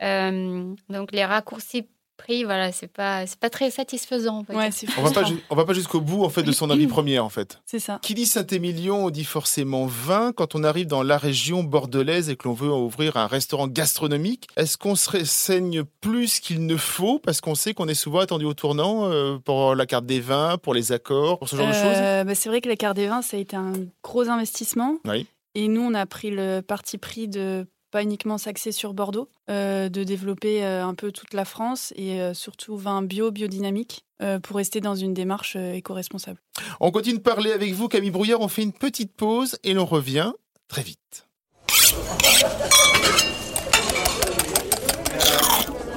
Donc, 0.00 1.12
les 1.12 1.24
raccourcis 1.24 1.88
pris, 2.18 2.44
voilà, 2.44 2.70
c'est 2.72 2.86
pas, 2.92 3.26
c'est 3.26 3.38
pas 3.38 3.48
très 3.48 3.70
satisfaisant. 3.70 4.44
on 4.48 4.52
va 4.52 4.58
Ouais, 4.58 4.68
dire. 4.68 4.74
c'est 4.92 4.98
On 4.98 5.02
va 5.02 5.10
pas, 5.10 5.24
on 5.48 5.54
va 5.56 5.64
pas 5.64 5.72
jusqu'au 5.72 6.02
bout 6.02 6.24
en 6.24 6.28
fait 6.28 6.42
de 6.42 6.52
son 6.52 6.68
avis 6.68 6.86
premier 6.86 7.18
en 7.18 7.30
fait. 7.30 7.60
C'est 7.64 7.78
ça. 7.78 7.98
Qui 8.02 8.12
dit 8.12 8.26
Saint-Émilion 8.26 9.08
dit 9.08 9.24
forcément 9.24 9.86
vin. 9.86 10.32
Quand 10.32 10.54
on 10.54 10.62
arrive 10.64 10.86
dans 10.86 11.02
la 11.02 11.16
région 11.16 11.62
bordelaise 11.64 12.28
et 12.28 12.36
que 12.36 12.46
l'on 12.48 12.54
veut 12.54 12.70
ouvrir 12.70 13.16
un 13.16 13.26
restaurant 13.26 13.68
gastronomique, 13.68 14.48
est-ce 14.56 14.76
qu'on 14.76 14.94
se 14.96 15.08
renseigne 15.10 15.84
plus 16.02 16.40
qu'il 16.40 16.66
ne 16.66 16.76
faut 16.76 17.18
parce 17.18 17.40
qu'on 17.40 17.54
sait 17.54 17.72
qu'on 17.72 17.88
est 17.88 17.94
souvent 17.94 18.18
attendu 18.18 18.44
au 18.44 18.54
tournant 18.54 19.06
euh, 19.10 19.38
pour 19.38 19.74
la 19.74 19.86
carte 19.86 20.04
des 20.04 20.20
vins, 20.20 20.58
pour 20.58 20.74
les 20.74 20.92
accords, 20.92 21.38
pour 21.38 21.48
ce 21.48 21.56
genre 21.56 21.68
de 21.68 21.72
choses? 21.72 21.82
Euh, 21.96 22.24
bah, 22.24 22.34
c'est 22.34 22.48
vrai 22.48 22.60
que 22.60 22.68
la 22.68 22.76
carte 22.76 22.96
des 22.96 23.06
vins, 23.06 23.22
ça 23.22 23.36
a 23.36 23.40
été 23.40 23.56
un 23.56 23.72
gros 24.02 24.28
investissement. 24.28 24.96
Oui. 25.06 25.26
Et 25.54 25.68
nous, 25.68 25.80
on 25.80 25.94
a 25.94 26.04
pris 26.06 26.30
le 26.30 26.60
parti 26.60 26.98
pris 26.98 27.26
de 27.28 27.66
pas 27.90 28.02
uniquement 28.02 28.38
s'axer 28.38 28.72
sur 28.72 28.94
Bordeaux, 28.94 29.28
euh, 29.50 29.88
de 29.88 30.04
développer 30.04 30.64
euh, 30.64 30.84
un 30.84 30.94
peu 30.94 31.12
toute 31.12 31.34
la 31.34 31.44
France 31.44 31.92
et 31.96 32.20
euh, 32.20 32.34
surtout 32.34 32.76
vin 32.76 33.02
bio, 33.02 33.30
biodynamique, 33.30 34.04
euh, 34.22 34.38
pour 34.38 34.56
rester 34.56 34.80
dans 34.80 34.94
une 34.94 35.14
démarche 35.14 35.56
euh, 35.56 35.72
éco-responsable. 35.72 36.38
On 36.80 36.90
continue 36.90 37.18
de 37.18 37.22
parler 37.22 37.52
avec 37.52 37.72
vous, 37.72 37.88
Camille 37.88 38.10
Brouillard. 38.10 38.40
On 38.40 38.48
fait 38.48 38.62
une 38.62 38.72
petite 38.72 39.12
pause 39.14 39.58
et 39.64 39.74
l'on 39.74 39.86
revient 39.86 40.32
très 40.68 40.82
vite. 40.82 41.26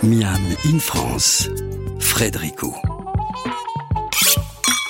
Miam 0.03 0.41
in 0.65 0.79
France, 0.79 1.49
Frédérico. 1.99 2.73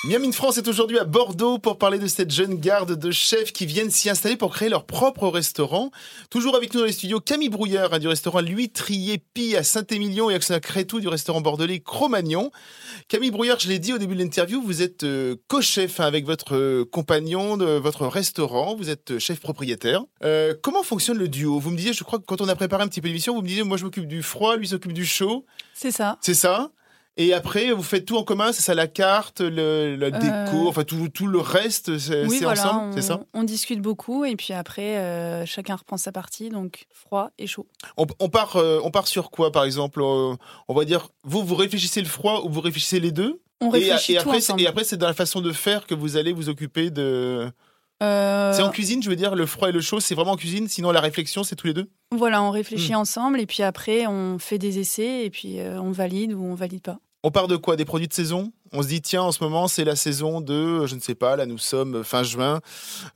Miam 0.03 0.23
in 0.23 0.31
France 0.31 0.57
est 0.57 0.67
aujourd'hui 0.67 0.97
à 0.97 1.03
Bordeaux 1.03 1.59
pour 1.59 1.77
parler 1.77 1.99
de 1.99 2.07
cette 2.07 2.31
jeune 2.31 2.55
garde 2.55 2.97
de 2.97 3.11
chefs 3.11 3.53
qui 3.53 3.67
viennent 3.67 3.91
s'y 3.91 4.09
installer 4.09 4.35
pour 4.35 4.51
créer 4.51 4.67
leur 4.67 4.85
propre 4.85 5.27
restaurant. 5.27 5.91
Toujours 6.31 6.55
avec 6.55 6.73
nous 6.73 6.79
dans 6.79 6.87
les 6.87 6.91
studios, 6.91 7.19
Camille 7.19 7.49
Brouillard 7.49 7.93
hein, 7.93 7.99
du 7.99 8.07
restaurant 8.07 8.41
L'Huîtrier 8.41 9.19
Pie 9.35 9.55
à 9.55 9.61
Saint-Émilion 9.61 10.31
et 10.31 10.33
Axel 10.33 10.59
Crétou 10.59 11.01
du 11.01 11.07
restaurant 11.07 11.41
bordelais 11.41 11.81
Cro-Magnon. 11.81 12.49
Camille 13.09 13.29
Brouillard, 13.29 13.59
je 13.59 13.67
l'ai 13.67 13.77
dit 13.77 13.93
au 13.93 13.99
début 13.99 14.15
de 14.15 14.21
l'interview, 14.23 14.59
vous 14.59 14.81
êtes 14.81 15.03
euh, 15.03 15.35
co-chef 15.47 15.99
hein, 15.99 16.05
avec 16.05 16.25
votre 16.25 16.55
euh, 16.55 16.83
compagnon 16.83 17.55
de 17.55 17.65
votre 17.65 18.07
restaurant, 18.07 18.75
vous 18.75 18.89
êtes 18.89 19.11
euh, 19.11 19.19
chef 19.19 19.39
propriétaire. 19.39 20.03
Euh, 20.23 20.55
comment 20.63 20.81
fonctionne 20.81 21.19
le 21.19 21.27
duo? 21.27 21.59
Vous 21.59 21.69
me 21.69 21.77
disiez, 21.77 21.93
je 21.93 22.03
crois 22.03 22.17
que 22.17 22.25
quand 22.25 22.41
on 22.41 22.49
a 22.49 22.55
préparé 22.55 22.81
un 22.81 22.87
petit 22.87 23.01
peu 23.01 23.07
l'émission, 23.07 23.35
vous 23.35 23.43
me 23.43 23.47
disiez, 23.47 23.61
moi 23.61 23.77
je 23.77 23.83
m'occupe 23.85 24.07
du 24.07 24.23
froid, 24.23 24.55
lui 24.57 24.67
s'occupe 24.67 24.93
du 24.93 25.05
chaud, 25.05 25.45
C'est 25.75 25.91
ça. 25.91 26.17
c'est 26.21 26.33
ça? 26.33 26.71
Et 27.17 27.33
après, 27.33 27.71
vous 27.71 27.83
faites 27.83 28.05
tout 28.05 28.15
en 28.17 28.23
commun, 28.23 28.51
c'est 28.53 28.61
ça 28.61 28.73
la 28.73 28.87
carte, 28.87 29.41
le, 29.41 29.95
la 29.95 30.11
déco, 30.11 30.65
Euh, 30.65 30.69
enfin 30.69 30.83
tout, 30.83 31.09
tout 31.09 31.27
le 31.27 31.39
reste, 31.39 31.97
c'est 31.97 32.25
oui, 32.25 32.37
c'est 32.37 32.43
voilà, 32.45 32.61
ensemble, 32.67 32.93
c'est 32.93 33.01
ça 33.01 33.19
on 33.33 33.43
discute 33.43 33.81
beaucoup 33.81 34.23
et 34.25 34.35
puis 34.35 34.53
après, 34.53 34.97
euh, 34.97 35.45
chacun 35.45 35.75
reprend 35.75 35.97
sa 35.97 36.11
partie, 36.11 36.49
donc 36.49 36.85
froid 36.91 37.31
et 37.37 37.47
chaud. 37.47 37.67
on, 37.97 38.05
on 38.19 38.29
part, 38.29 38.55
euh, 38.55 38.79
on 38.83 38.91
part 38.91 39.07
sur 39.07 39.29
quoi, 39.31 39.51
par 39.51 39.63
exemple 39.65 40.01
On 40.01 40.37
va 40.69 40.85
dire, 40.85 41.09
vous, 41.23 41.43
vous 41.43 41.55
réfléchissez 41.55 42.01
le 42.01 42.07
froid 42.07 42.41
ou 42.45 42.49
vous 42.49 42.61
réfléchissez 42.61 42.99
les 42.99 43.11
deux 43.11 43.41
On 43.59 43.67
et, 43.73 43.79
réfléchit 43.79 44.13
et 44.13 44.15
tout 44.15 44.21
après, 44.29 44.39
c'est- 44.41 44.51
ensemble. 44.51 44.61
et 44.63 44.67
après, 44.67 44.83
c'est 44.83 44.97
dans 44.97 45.07
la 45.07 45.13
façon 45.13 45.41
de 45.41 45.51
faire 45.51 45.85
que 45.87 45.93
vous 45.95 46.17
allez 46.17 46.33
vous 46.33 46.49
occuper 46.49 46.89
de... 46.91 47.51
Euh, 48.01 48.53
C'est 48.53 48.63
en 48.63 48.69
cuisine, 48.69 49.01
je 49.03 49.09
veux 49.09 49.15
dire, 49.15 49.35
le 49.35 49.45
froid 49.45 49.69
et 49.69 49.71
le 49.71 49.81
chaud, 49.81 49.99
c'est 49.99 50.15
vraiment 50.15 50.31
en 50.31 50.37
cuisine, 50.37 50.67
sinon 50.67 50.91
la 50.91 51.01
réflexion, 51.01 51.43
c'est 51.43 51.55
tous 51.55 51.67
les 51.67 51.73
deux 51.73 51.89
Voilà, 52.15 52.41
on 52.41 52.49
Hmm. 52.49 52.53
réfléchit 52.53 52.95
ensemble 52.95 53.39
et 53.39 53.45
puis 53.45 53.63
après, 53.63 54.07
on 54.07 54.39
fait 54.39 54.57
des 54.57 54.79
essais 54.79 55.25
et 55.25 55.29
puis 55.29 55.59
euh, 55.59 55.79
on 55.81 55.91
valide 55.91 56.33
ou 56.33 56.43
on 56.43 56.55
valide 56.55 56.81
pas. 56.81 56.97
On 57.23 57.29
part 57.29 57.47
de 57.47 57.55
quoi? 57.55 57.75
Des 57.75 57.85
produits 57.85 58.07
de 58.07 58.13
saison? 58.13 58.51
On 58.73 58.81
se 58.81 58.87
dit, 58.87 58.99
tiens, 58.99 59.21
en 59.21 59.31
ce 59.31 59.43
moment, 59.43 59.67
c'est 59.67 59.83
la 59.83 59.95
saison 59.95 60.41
de, 60.41 60.87
je 60.87 60.95
ne 60.95 60.99
sais 60.99 61.13
pas, 61.13 61.35
là, 61.35 61.45
nous 61.45 61.59
sommes 61.59 62.03
fin 62.03 62.23
juin. 62.23 62.61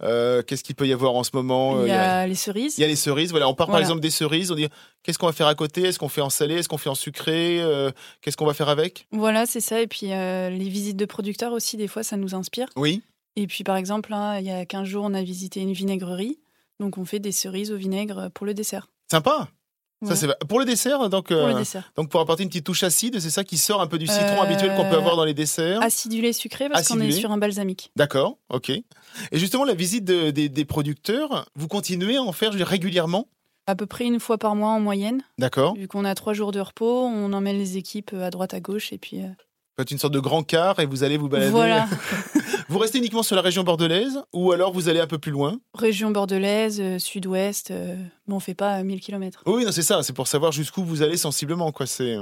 Euh, 0.03 0.43
Qu'est-ce 0.43 0.63
qu'il 0.63 0.75
peut 0.75 0.87
y 0.87 0.93
avoir 0.93 1.15
en 1.15 1.23
ce 1.23 1.31
moment? 1.33 1.81
Il 1.81 1.87
y 1.87 1.91
Euh, 1.91 2.21
a 2.23 2.27
les 2.27 2.35
cerises. 2.35 2.77
Il 2.77 2.81
y 2.81 2.83
a 2.83 2.87
les 2.87 2.95
cerises, 2.95 3.31
voilà. 3.31 3.47
On 3.49 3.55
part 3.55 3.65
par 3.67 3.79
exemple 3.79 4.01
des 4.01 4.11
cerises, 4.11 4.51
on 4.51 4.55
dit 4.55 4.67
qu'est-ce 5.01 5.17
qu'on 5.17 5.25
va 5.25 5.31
faire 5.33 5.47
à 5.47 5.55
côté? 5.55 5.81
Est-ce 5.83 5.97
qu'on 5.97 6.09
fait 6.09 6.21
en 6.21 6.29
salé? 6.29 6.55
Est-ce 6.55 6.69
qu'on 6.69 6.77
fait 6.77 6.89
en 6.89 6.95
sucré? 6.95 7.59
Euh, 7.61 7.89
Qu'est-ce 8.21 8.37
qu'on 8.37 8.45
va 8.45 8.53
faire 8.53 8.69
avec? 8.69 9.07
Voilà, 9.11 9.47
c'est 9.47 9.59
ça. 9.61 9.81
Et 9.81 9.87
puis 9.87 10.11
euh, 10.13 10.49
les 10.51 10.69
visites 10.69 10.97
de 10.97 11.05
producteurs 11.05 11.53
aussi, 11.53 11.75
des 11.77 11.87
fois, 11.87 12.03
ça 12.03 12.15
nous 12.15 12.35
inspire. 12.35 12.67
Oui. 12.75 13.01
Et 13.35 13.47
puis 13.47 13.63
par 13.63 13.75
exemple, 13.77 14.11
là, 14.11 14.39
il 14.39 14.45
y 14.45 14.51
a 14.51 14.65
15 14.65 14.87
jours, 14.87 15.05
on 15.05 15.13
a 15.13 15.23
visité 15.23 15.61
une 15.61 15.73
vinaigrerie. 15.73 16.39
Donc 16.79 16.97
on 16.97 17.05
fait 17.05 17.19
des 17.19 17.31
cerises 17.31 17.71
au 17.71 17.77
vinaigre 17.77 18.29
pour 18.33 18.45
le 18.45 18.53
dessert. 18.53 18.87
Sympa. 19.11 19.47
Ça, 20.05 20.15
c'est 20.15 20.27
pour 20.47 20.59
le 20.59 20.65
dessert, 20.65 21.09
donc, 21.09 21.29
Pour 21.29 21.37
euh, 21.37 21.47
le 21.53 21.53
dessert. 21.55 21.91
donc 21.95 22.09
pour 22.09 22.19
apporter 22.19 22.43
une 22.43 22.49
petite 22.49 22.65
touche 22.65 22.83
acide, 22.83 23.19
c'est 23.19 23.29
ça 23.31 23.43
qui 23.43 23.57
sort 23.57 23.81
un 23.81 23.87
peu 23.87 23.97
du 23.97 24.05
citron 24.05 24.39
Euh, 24.39 24.43
habituel 24.43 24.75
qu'on 24.75 24.87
peut 24.87 24.97
avoir 24.97 25.15
dans 25.15 25.23
les 25.25 25.33
desserts? 25.33 25.81
Acidulé 25.81 26.31
sucré 26.31 26.69
parce 26.69 26.87
qu'on 26.89 26.99
est 26.99 27.11
sur 27.11 27.31
un 27.31 27.37
balsamique. 27.39 27.91
D'accord, 27.95 28.37
ok. 28.49 28.69
Et 28.69 28.83
justement, 29.33 29.63
la 29.63 29.73
visite 29.73 30.03
de- 30.05 30.29
des, 30.29 30.47
des 30.49 30.65
producteurs, 30.65 31.49
vous 31.55 31.67
continuez 31.67 32.17
à 32.17 32.21
en 32.21 32.33
faire 32.33 32.51
régulièrement? 32.53 33.27
À 33.65 33.75
peu 33.75 33.87
près 33.87 34.05
une 34.05 34.19
fois 34.19 34.37
par 34.37 34.53
mois 34.53 34.69
en 34.71 34.79
moyenne. 34.79 35.23
D'accord. 35.39 35.73
Vu 35.75 35.87
qu'on 35.87 36.05
a 36.05 36.13
trois 36.13 36.33
jours 36.33 36.51
de 36.51 36.59
repos, 36.59 37.05
on 37.05 37.33
emmène 37.33 37.57
les 37.57 37.77
équipes 37.77 38.13
à 38.13 38.29
droite 38.29 38.53
à 38.53 38.59
gauche 38.59 38.93
et 38.93 38.99
puis 38.99 39.21
euh, 39.23 39.27
faites 39.77 39.92
une 39.92 39.98
sorte 39.98 40.13
de 40.13 40.19
grand 40.19 40.44
quart 40.44 40.80
et 40.80 40.86
vous 40.86 41.04
allez 41.04 41.18
vous 41.18 41.30
balader. 41.30 41.51
voilà. 41.51 41.88
Vous 42.68 42.80
restez 42.80 42.98
uniquement 42.98 43.22
sur 43.22 43.36
la 43.36 43.44
région 43.44 43.63
bordelaise 43.63 44.19
ou 44.33 44.51
alors 44.51 44.74
vous 44.74 44.89
allez 44.89 45.00
un 45.00 45.06
peu 45.06 45.19
plus 45.19 45.31
loin? 45.31 45.60
Région 45.75 46.10
bordelaise, 46.10 46.80
euh, 46.81 46.98
sud-ouest, 46.98 47.69
euh, 47.69 47.95
mais 48.27 48.33
on 48.33 48.39
fait 48.39 48.56
pas 48.56 48.81
1000 48.81 49.01
km. 49.01 49.44
Oui, 49.45 49.66
non, 49.66 49.72
c'est 49.72 49.83
ça. 49.83 50.01
C'est 50.01 50.13
pour 50.13 50.27
savoir 50.27 50.51
jusqu'où 50.51 50.83
vous 50.83 51.04
allez 51.04 51.16
sensiblement, 51.16 51.72
quoi. 51.72 51.86
C'est. 51.86 52.16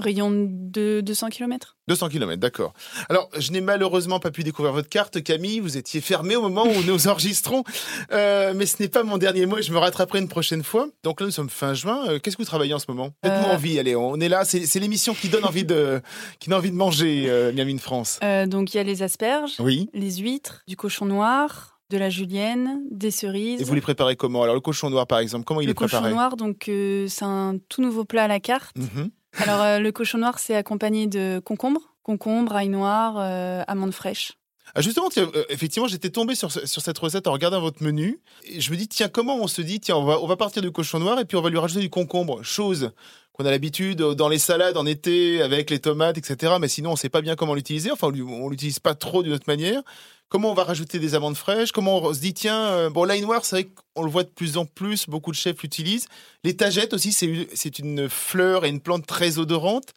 Euh, 0.00 0.04
Rayon 0.04 0.30
de 0.50 1.00
200 1.02 1.28
km. 1.28 1.76
200 1.88 2.08
km, 2.08 2.36
d'accord. 2.40 2.72
Alors, 3.08 3.28
je 3.38 3.50
n'ai 3.52 3.60
malheureusement 3.60 4.20
pas 4.20 4.30
pu 4.30 4.42
découvrir 4.44 4.72
votre 4.72 4.88
carte, 4.88 5.22
Camille. 5.22 5.60
Vous 5.60 5.76
étiez 5.76 6.00
fermé 6.00 6.36
au 6.36 6.42
moment 6.42 6.64
où 6.64 6.82
nous 6.86 7.06
enregistrons. 7.08 7.64
Euh, 8.12 8.52
mais 8.54 8.66
ce 8.66 8.82
n'est 8.82 8.88
pas 8.88 9.02
mon 9.02 9.18
dernier 9.18 9.46
mot 9.46 9.58
et 9.58 9.62
je 9.62 9.72
me 9.72 9.78
rattraperai 9.78 10.18
une 10.20 10.28
prochaine 10.28 10.62
fois. 10.62 10.88
Donc 11.02 11.20
là, 11.20 11.26
nous 11.26 11.32
sommes 11.32 11.50
fin 11.50 11.74
juin. 11.74 12.04
Euh, 12.08 12.18
Qu'est-ce 12.18 12.36
que 12.36 12.42
vous 12.42 12.46
travaillez 12.46 12.74
en 12.74 12.78
ce 12.78 12.86
moment? 12.88 13.10
Faites-nous 13.24 13.50
Euh. 13.50 13.54
envie. 13.54 13.78
Allez, 13.78 13.96
on 13.96 14.18
est 14.20 14.28
là. 14.28 14.44
C'est 14.44 14.78
l'émission 14.80 15.14
qui 15.14 15.28
donne 15.28 15.44
envie 15.44 15.64
de, 15.64 16.00
qui 16.38 16.48
donne 16.50 16.58
envie 16.58 16.70
de 16.70 16.76
manger, 16.76 17.24
euh, 17.28 17.52
Miami 17.52 17.78
France. 17.78 18.18
Euh, 18.22 18.46
donc 18.46 18.74
il 18.74 18.76
y 18.76 18.80
a 18.80 18.84
les 18.84 19.02
asperges, 19.02 19.54
Oui. 19.60 19.88
les 19.94 20.16
huîtres, 20.16 20.62
du 20.68 20.76
cochon 20.76 21.06
noir, 21.06 21.78
de 21.90 21.98
la 21.98 22.08
julienne, 22.10 22.82
des 22.90 23.10
cerises. 23.10 23.60
Et 23.60 23.64
vous 23.64 23.74
les 23.74 23.80
préparez 23.80 24.14
comment? 24.16 24.42
Alors, 24.44 24.54
le 24.54 24.60
cochon 24.60 24.90
noir, 24.90 25.06
par 25.08 25.18
exemple, 25.18 25.44
comment 25.44 25.60
il 25.60 25.66
le 25.66 25.72
est 25.72 25.74
cochon 25.74 25.96
préparé 25.96 26.12
noir, 26.12 26.36
donc 26.36 26.68
euh, 26.68 27.06
c'est 27.08 27.24
un 27.24 27.56
tout 27.68 27.82
nouveau 27.82 28.04
plat 28.04 28.24
à 28.24 28.28
la 28.28 28.38
carte. 28.38 28.76
Mhm. 28.78 29.10
Alors 29.38 29.62
euh, 29.62 29.78
le 29.78 29.92
cochon 29.92 30.18
noir, 30.18 30.38
c'est 30.38 30.54
accompagné 30.54 31.06
de 31.06 31.40
concombre, 31.44 31.94
concombre, 32.02 32.54
ail 32.56 32.68
noir, 32.68 33.16
euh, 33.18 33.62
amandes 33.66 33.94
fraîches. 33.94 34.32
Ah, 34.74 34.82
justement, 34.82 35.08
euh, 35.16 35.44
effectivement, 35.48 35.88
j'étais 35.88 36.10
tombé 36.10 36.34
sur, 36.34 36.52
sur 36.52 36.82
cette 36.82 36.98
recette 36.98 37.26
en 37.26 37.32
regardant 37.32 37.60
votre 37.60 37.82
menu. 37.82 38.20
Je 38.56 38.70
me 38.70 38.76
dis, 38.76 38.86
tiens, 38.86 39.08
comment 39.08 39.36
on 39.36 39.48
se 39.48 39.62
dit, 39.62 39.80
tiens, 39.80 39.96
on 39.96 40.04
va, 40.04 40.20
on 40.20 40.26
va 40.26 40.36
partir 40.36 40.62
du 40.62 40.70
cochon 40.70 41.00
noir 41.00 41.18
et 41.18 41.24
puis 41.24 41.36
on 41.36 41.42
va 41.42 41.50
lui 41.50 41.58
rajouter 41.58 41.80
du 41.80 41.90
concombre, 41.90 42.42
chose 42.42 42.92
qu'on 43.32 43.44
a 43.46 43.50
l'habitude 43.50 44.00
euh, 44.00 44.14
dans 44.14 44.28
les 44.28 44.38
salades 44.38 44.76
en 44.76 44.86
été 44.86 45.42
avec 45.42 45.70
les 45.70 45.80
tomates, 45.80 46.18
etc. 46.18 46.54
Mais 46.60 46.68
sinon, 46.68 46.92
on 46.92 46.96
sait 46.96 47.08
pas 47.08 47.20
bien 47.20 47.34
comment 47.34 47.54
l'utiliser. 47.54 47.90
Enfin, 47.90 48.12
on 48.12 48.48
l'utilise 48.48 48.78
pas 48.78 48.94
trop 48.94 49.22
d'une 49.22 49.32
autre 49.32 49.48
manière. 49.48 49.82
Comment 50.30 50.52
on 50.52 50.54
va 50.54 50.62
rajouter 50.62 51.00
des 51.00 51.16
amandes 51.16 51.36
fraîches 51.36 51.72
Comment 51.72 51.98
on 51.98 52.14
se 52.14 52.20
dit, 52.20 52.32
tiens, 52.32 52.66
euh, 52.68 52.88
bon, 52.88 53.02
l'ail 53.04 53.20
noir, 53.20 53.44
c'est 53.44 53.56
vrai 53.56 53.68
qu'on 53.94 54.04
le 54.04 54.10
voit 54.10 54.22
de 54.22 54.28
plus 54.28 54.56
en 54.56 54.64
plus, 54.64 55.06
beaucoup 55.08 55.32
de 55.32 55.36
chefs 55.36 55.60
l'utilisent. 55.60 56.06
Les 56.44 56.56
tagettes 56.56 56.94
aussi, 56.94 57.12
c'est 57.12 57.78
une- 57.80 58.08
fleur 58.08 58.64
et 58.64 58.68
une 58.68 58.80
plante 58.80 59.06
très 59.06 59.38
odorante. 59.38 59.92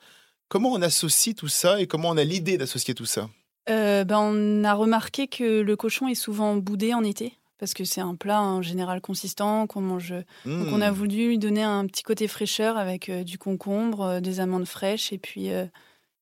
Comment 0.50 0.72
on 0.72 0.82
associe 0.82 1.36
tout 1.36 1.48
ça 1.48 1.80
et 1.80 1.86
comment 1.86 2.10
on 2.10 2.18
a 2.18 2.24
l'idée 2.24 2.58
d'associer 2.58 2.96
tout 2.96 3.06
ça? 3.06 3.30
Euh, 3.70 4.04
ben, 4.04 4.18
on 4.20 4.64
a 4.64 4.74
remarqué 4.74 5.28
que 5.28 5.62
le 5.62 5.76
cochon 5.76 6.08
est 6.08 6.16
souvent 6.16 6.56
boudé 6.56 6.94
en 6.96 7.04
été 7.04 7.34
parce 7.60 7.76
que 7.76 7.86
c'est 7.86 8.02
un 8.02 8.16
plat 8.16 8.42
en 8.42 8.62
général 8.64 9.00
consistant 9.02 9.68
qu'on 9.68 9.82
mange. 9.82 10.14
Donc 10.46 10.68
on 10.72 10.82
a 10.82 10.92
Hmm. 10.92 10.96
voulu 10.96 11.28
lui 11.28 11.38
donner 11.38 11.64
un 11.64 11.86
petit 11.86 12.04
côté 12.04 12.28
fraîcheur 12.28 12.76
avec 12.78 13.08
euh, 13.10 13.24
du 13.24 13.38
concombre, 13.38 14.02
euh, 14.02 14.20
des 14.20 14.40
amandes 14.42 14.66
fraîches 14.68 15.14
et 15.14 15.18
puis 15.20 15.52
euh, 15.52 15.66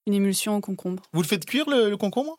une 0.05 0.13
émulsion 0.13 0.57
au 0.57 0.61
concombre. 0.61 1.01
Vous 1.13 1.21
le 1.21 1.27
faites 1.27 1.45
cuire, 1.45 1.67
le, 1.69 1.89
le 1.89 1.97
concombre? 1.97 2.35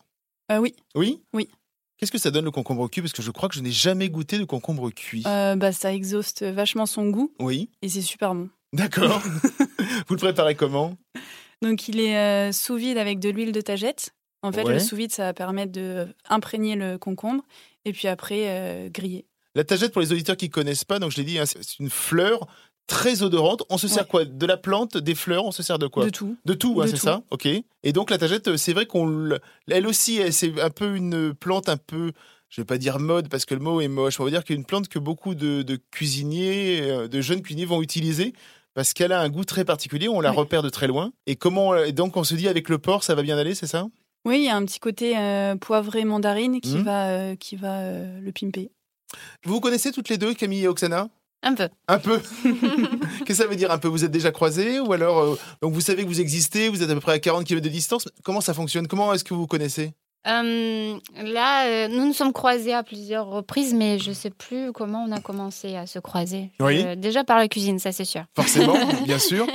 Oui, 0.51 0.75
Oui? 0.95 1.21
Oui. 1.33 1.49
Qu'est-ce 1.97 2.11
que 2.11 2.17
ça 2.17 2.31
donne 2.31 2.45
le 2.45 2.51
concombre 2.51 2.87
cuit? 2.89 3.01
Parce 3.01 3.13
que 3.13 3.21
je 3.21 3.31
crois 3.31 3.49
que 3.49 3.55
je 3.55 3.61
n'ai 3.61 3.71
jamais 3.71 4.09
goûté 4.09 4.37
de 4.37 4.43
concombre 4.45 4.89
cuit. 4.91 5.23
euh, 5.27 5.55
bah, 5.55 5.71
ça 5.71 5.93
exhauste 5.93 6.43
vachement 6.43 6.85
son 6.85 7.09
goût 7.09 7.33
Oui, 7.39 7.69
et 7.81 7.89
c'est 7.89 8.01
super 8.01 8.33
bon. 8.35 8.49
d'accord. 8.73 9.21
Vous 10.07 10.15
le 10.15 10.17
préparez 10.17 10.55
comment? 10.55 10.97
Donc 11.61 11.87
il 11.87 11.99
est 11.99 12.17
euh, 12.17 12.51
sous 12.51 12.75
vide 12.75 12.97
avec 12.97 13.19
de 13.19 13.29
l'huile 13.29 13.51
de 13.51 13.61
tagette. 13.61 14.13
En 14.41 14.51
fait, 14.51 14.63
Ouais. 14.65 14.73
le 14.73 14.79
sous 14.79 14.97
vide, 14.97 15.11
ça 15.11 15.23
va 15.23 15.33
permettre 15.33 15.71
de 15.71 16.07
imprégner 16.27 16.75
le 16.75 16.97
concombre 16.97 17.43
et 17.85 17.93
puis 17.93 18.07
après 18.09 18.49
euh, 18.49 18.89
griller. 18.89 19.25
La 19.55 19.63
tagette, 19.63 19.93
pour 19.93 20.01
les 20.01 20.11
auditeurs 20.11 20.35
qui 20.35 20.47
ne 20.47 20.51
connaissent 20.51 20.83
pas, 20.83 20.97
donc 20.99 21.11
je 21.11 21.17
l'ai 21.17 21.23
dit, 21.23 21.37
hein, 21.39 21.45
c'est 21.45 21.79
une 21.79 21.91
fleur 21.91 22.47
très 22.87 23.23
odorante. 23.23 23.63
On 23.69 23.77
se 23.77 23.87
sert 23.87 24.03
Ouais. 24.03 24.09
quoi? 24.09 24.25
De 24.25 24.45
la 24.45 24.57
plante, 24.57 24.97
des 24.97 25.15
fleurs, 25.15 25.45
on 25.45 25.51
se 25.51 25.63
sert 25.63 25.79
de 25.79 25.87
quoi? 25.87 26.05
De 26.05 26.09
tout. 26.09 26.35
De 26.45 26.53
tout, 26.53 26.81
hein, 26.81 26.87
c'est 26.87 26.97
ça? 26.97 27.21
Ok. 27.31 27.45
Et 27.47 27.91
donc 27.93 28.09
la 28.09 28.17
tagette, 28.17 28.55
c'est 28.57 28.73
vrai 28.73 28.85
qu'on... 28.85 29.29
Elle 29.69 29.87
aussi, 29.87 30.19
c'est 30.31 30.59
un 30.61 30.69
peu 30.69 30.95
une 30.95 31.33
plante 31.33 31.69
un 31.69 31.77
peu... 31.77 32.11
Je 32.49 32.61
vais 32.61 32.65
pas 32.65 32.77
dire 32.77 32.99
mode 32.99 33.29
parce 33.29 33.45
que 33.45 33.55
le 33.55 33.61
mot 33.61 33.81
est 33.81 33.87
moche. 33.87 34.19
On 34.19 34.23
va 34.25 34.29
dire 34.29 34.43
qu'une 34.43 34.63
plante 34.63 34.87
que 34.87 34.99
beaucoup 34.99 35.33
de, 35.33 35.63
de 35.63 35.79
cuisiniers, 35.89 36.81
euh, 36.83 37.07
de 37.07 37.19
jeunes 37.19 37.41
cuisiniers 37.41 37.65
vont 37.65 37.81
utiliser 37.81 38.33
parce 38.75 38.93
qu'elle 38.93 39.11
a 39.11 39.21
un 39.21 39.29
goût 39.29 39.43
très 39.43 39.65
particulier. 39.65 40.07
On 40.07 40.21
la 40.21 40.31
repère 40.31 40.61
de 40.61 40.69
très 40.69 40.85
loin. 40.85 41.11
Et 41.25 41.35
comment 41.35 41.75
et 41.75 41.93
donc 41.93 42.15
on 42.15 42.23
se 42.23 42.35
dit 42.35 42.47
avec 42.47 42.69
le 42.69 42.77
porc, 42.77 43.03
ça 43.03 43.15
va 43.15 43.23
bien 43.23 43.39
aller, 43.39 43.55
c'est 43.55 43.65
ça? 43.65 43.87
Oui, 44.25 44.37
il 44.37 44.43
y 44.45 44.49
a 44.49 44.55
un 44.55 44.63
petit 44.65 44.79
côté 44.79 45.17
euh, 45.17 45.55
poivré 45.55 46.05
mandarine 46.05 46.61
qui 46.61 46.75
Mhm. 46.77 46.83
va, 46.83 47.07
euh, 47.07 47.35
qui 47.35 47.55
va 47.55 47.79
euh, 47.79 48.19
le 48.21 48.31
pimper. 48.31 48.69
Vous 49.45 49.53
vous 49.55 49.59
connaissez 49.59 49.91
toutes 49.91 50.09
les 50.09 50.17
deux, 50.17 50.33
Camille 50.35 50.63
et 50.63 50.67
Oksana? 50.67 51.09
Un 51.43 51.55
peu. 51.55 51.69
Un 51.89 51.99
peu. 51.99 52.19
Qu'est-ce 52.43 53.23
que 53.25 53.33
ça 53.33 53.47
veut 53.47 53.57
dire 53.57 53.69
un 53.69 53.77
peu? 53.77 53.89
Vous 53.89 54.05
êtes 54.05 54.11
déjà 54.11 54.31
croisés 54.31 54.79
ou 54.79 54.93
alors 54.93 55.19
euh, 55.19 55.39
donc 55.61 55.73
vous 55.73 55.81
savez 55.81 56.03
que 56.03 56.07
vous 56.07 56.21
existez, 56.21 56.69
vous 56.69 56.81
êtes 56.81 56.89
à 56.89 56.93
peu 56.93 57.01
près 57.01 57.11
à 57.11 57.19
40 57.19 57.45
km 57.45 57.61
de 57.61 57.69
distance. 57.69 58.07
Comment 58.23 58.41
ça 58.41 58.53
fonctionne? 58.53 58.87
Comment 58.87 59.13
est-ce 59.13 59.25
que 59.25 59.33
vous 59.33 59.41
vous 59.41 59.47
connaissez? 59.47 59.91
Euh, 60.25 60.97
là, 61.21 61.67
euh, 61.67 61.87
nous 61.89 62.07
nous 62.07 62.13
sommes 62.13 62.31
croisés 62.31 62.73
à 62.73 62.81
plusieurs 62.81 63.27
reprises, 63.27 63.73
mais 63.73 63.99
je 63.99 64.13
sais 64.13 64.29
plus 64.29 64.71
comment 64.71 65.03
on 65.05 65.11
a 65.11 65.19
commencé 65.19 65.75
à 65.75 65.85
se 65.85 65.99
croiser. 65.99 66.51
Oui. 66.61 66.85
Déjà 66.95 67.25
par 67.25 67.37
la 67.37 67.49
cuisine, 67.49 67.77
ça 67.77 67.91
c'est 67.91 68.05
sûr. 68.05 68.23
Forcément, 68.33 68.77
bien 69.05 69.19
sûr. 69.19 69.45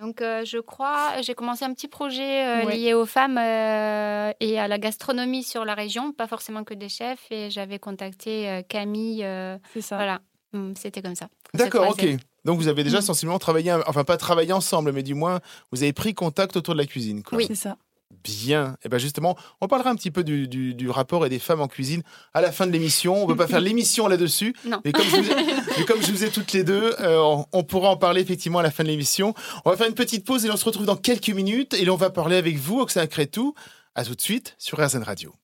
Donc, 0.00 0.22
euh, 0.22 0.44
je 0.44 0.58
crois, 0.58 1.20
j'ai 1.22 1.34
commencé 1.34 1.64
un 1.64 1.72
petit 1.74 1.88
projet 1.88 2.46
euh, 2.46 2.66
Ouais. 2.66 2.76
lié 2.76 2.94
aux 2.94 3.06
femmes 3.06 3.38
euh, 3.38 4.32
et 4.40 4.58
à 4.58 4.68
la 4.68 4.78
gastronomie 4.78 5.42
sur 5.42 5.64
la 5.64 5.74
région, 5.74 6.12
pas 6.12 6.26
forcément 6.26 6.62
que 6.64 6.74
des 6.74 6.88
chefs. 6.88 7.26
Et 7.30 7.50
j'avais 7.50 7.78
contacté 7.78 8.48
euh, 8.48 8.62
Camille. 8.62 9.24
euh, 9.24 9.58
C'est 9.74 9.80
ça. 9.82 9.96
voilà, 9.96 10.20
Hum, 10.54 10.74
c'était 10.76 11.02
comme 11.02 11.14
ça. 11.16 11.28
D'accord, 11.54 11.88
ok. 11.90 12.06
Donc 12.44 12.58
vous 12.58 12.68
avez 12.68 12.84
déjà 12.84 12.98
Mm. 12.98 13.02
sensiblement 13.02 13.38
travaillé, 13.38 13.72
enfin 13.86 14.04
pas 14.04 14.16
travaillé 14.16 14.52
ensemble, 14.52 14.92
mais 14.92 15.02
du 15.02 15.14
moins 15.14 15.40
vous 15.72 15.82
avez 15.82 15.92
pris 15.92 16.14
contact 16.14 16.56
autour 16.56 16.74
de 16.74 16.78
la 16.78 16.86
cuisine. 16.86 17.22
Quoi. 17.22 17.36
Oui. 17.36 17.44
C'est 17.48 17.54
ça. 17.54 17.76
Bien. 18.24 18.76
Et 18.84 18.88
ben 18.88 18.98
justement, 18.98 19.36
on 19.60 19.68
parlera 19.68 19.90
un 19.90 19.94
petit 19.94 20.10
peu 20.10 20.24
du, 20.24 20.48
du- 20.48 20.74
du 20.74 20.88
rapport 20.90 21.24
et 21.26 21.28
des 21.28 21.38
femmes 21.38 21.60
en 21.60 21.68
cuisine 21.68 22.02
à 22.34 22.40
la 22.40 22.50
fin 22.52 22.66
de 22.66 22.72
l'émission. 22.72 23.16
On 23.16 23.22
ne 23.22 23.26
peut 23.32 23.36
pas 23.36 23.46
faire 23.46 23.60
l'émission 23.68 24.06
là-dessus. 24.08 24.54
Mais 24.84 24.92
comme 24.92 25.04
je 25.04 25.16
vous 25.16 25.30
ai, 25.30 25.34
mais 25.78 25.84
comme 25.84 26.02
je 26.02 26.10
vous 26.10 26.24
ai 26.24 26.30
toutes 26.30 26.52
les 26.52 26.64
deux, 26.64 26.94
euh, 27.00 27.18
on, 27.20 27.46
on 27.52 27.64
pourra 27.64 27.90
en 27.90 27.96
parler 27.96 28.20
effectivement 28.22 28.58
à 28.58 28.62
la 28.62 28.70
fin 28.70 28.82
de 28.82 28.88
l'émission. 28.88 29.34
On 29.64 29.70
va 29.70 29.76
faire 29.76 29.88
une 29.88 29.94
petite 29.94 30.24
pause 30.24 30.44
et 30.46 30.50
on 30.50 30.56
se 30.56 30.64
retrouve 30.64 30.86
dans 30.86 30.96
quelques 30.96 31.28
minutes. 31.30 31.74
Et 31.74 31.84
là, 31.84 31.92
on 31.92 31.96
va 31.96 32.10
parler 32.10 32.36
avec 32.36 32.56
vous, 32.56 32.80
Oksana 32.80 33.06
Crétou. 33.06 33.54
À 33.94 34.04
tout 34.04 34.14
de 34.14 34.20
suite 34.20 34.54
sur 34.58 34.78
RZN 34.84 35.02
Radio. 35.02 35.34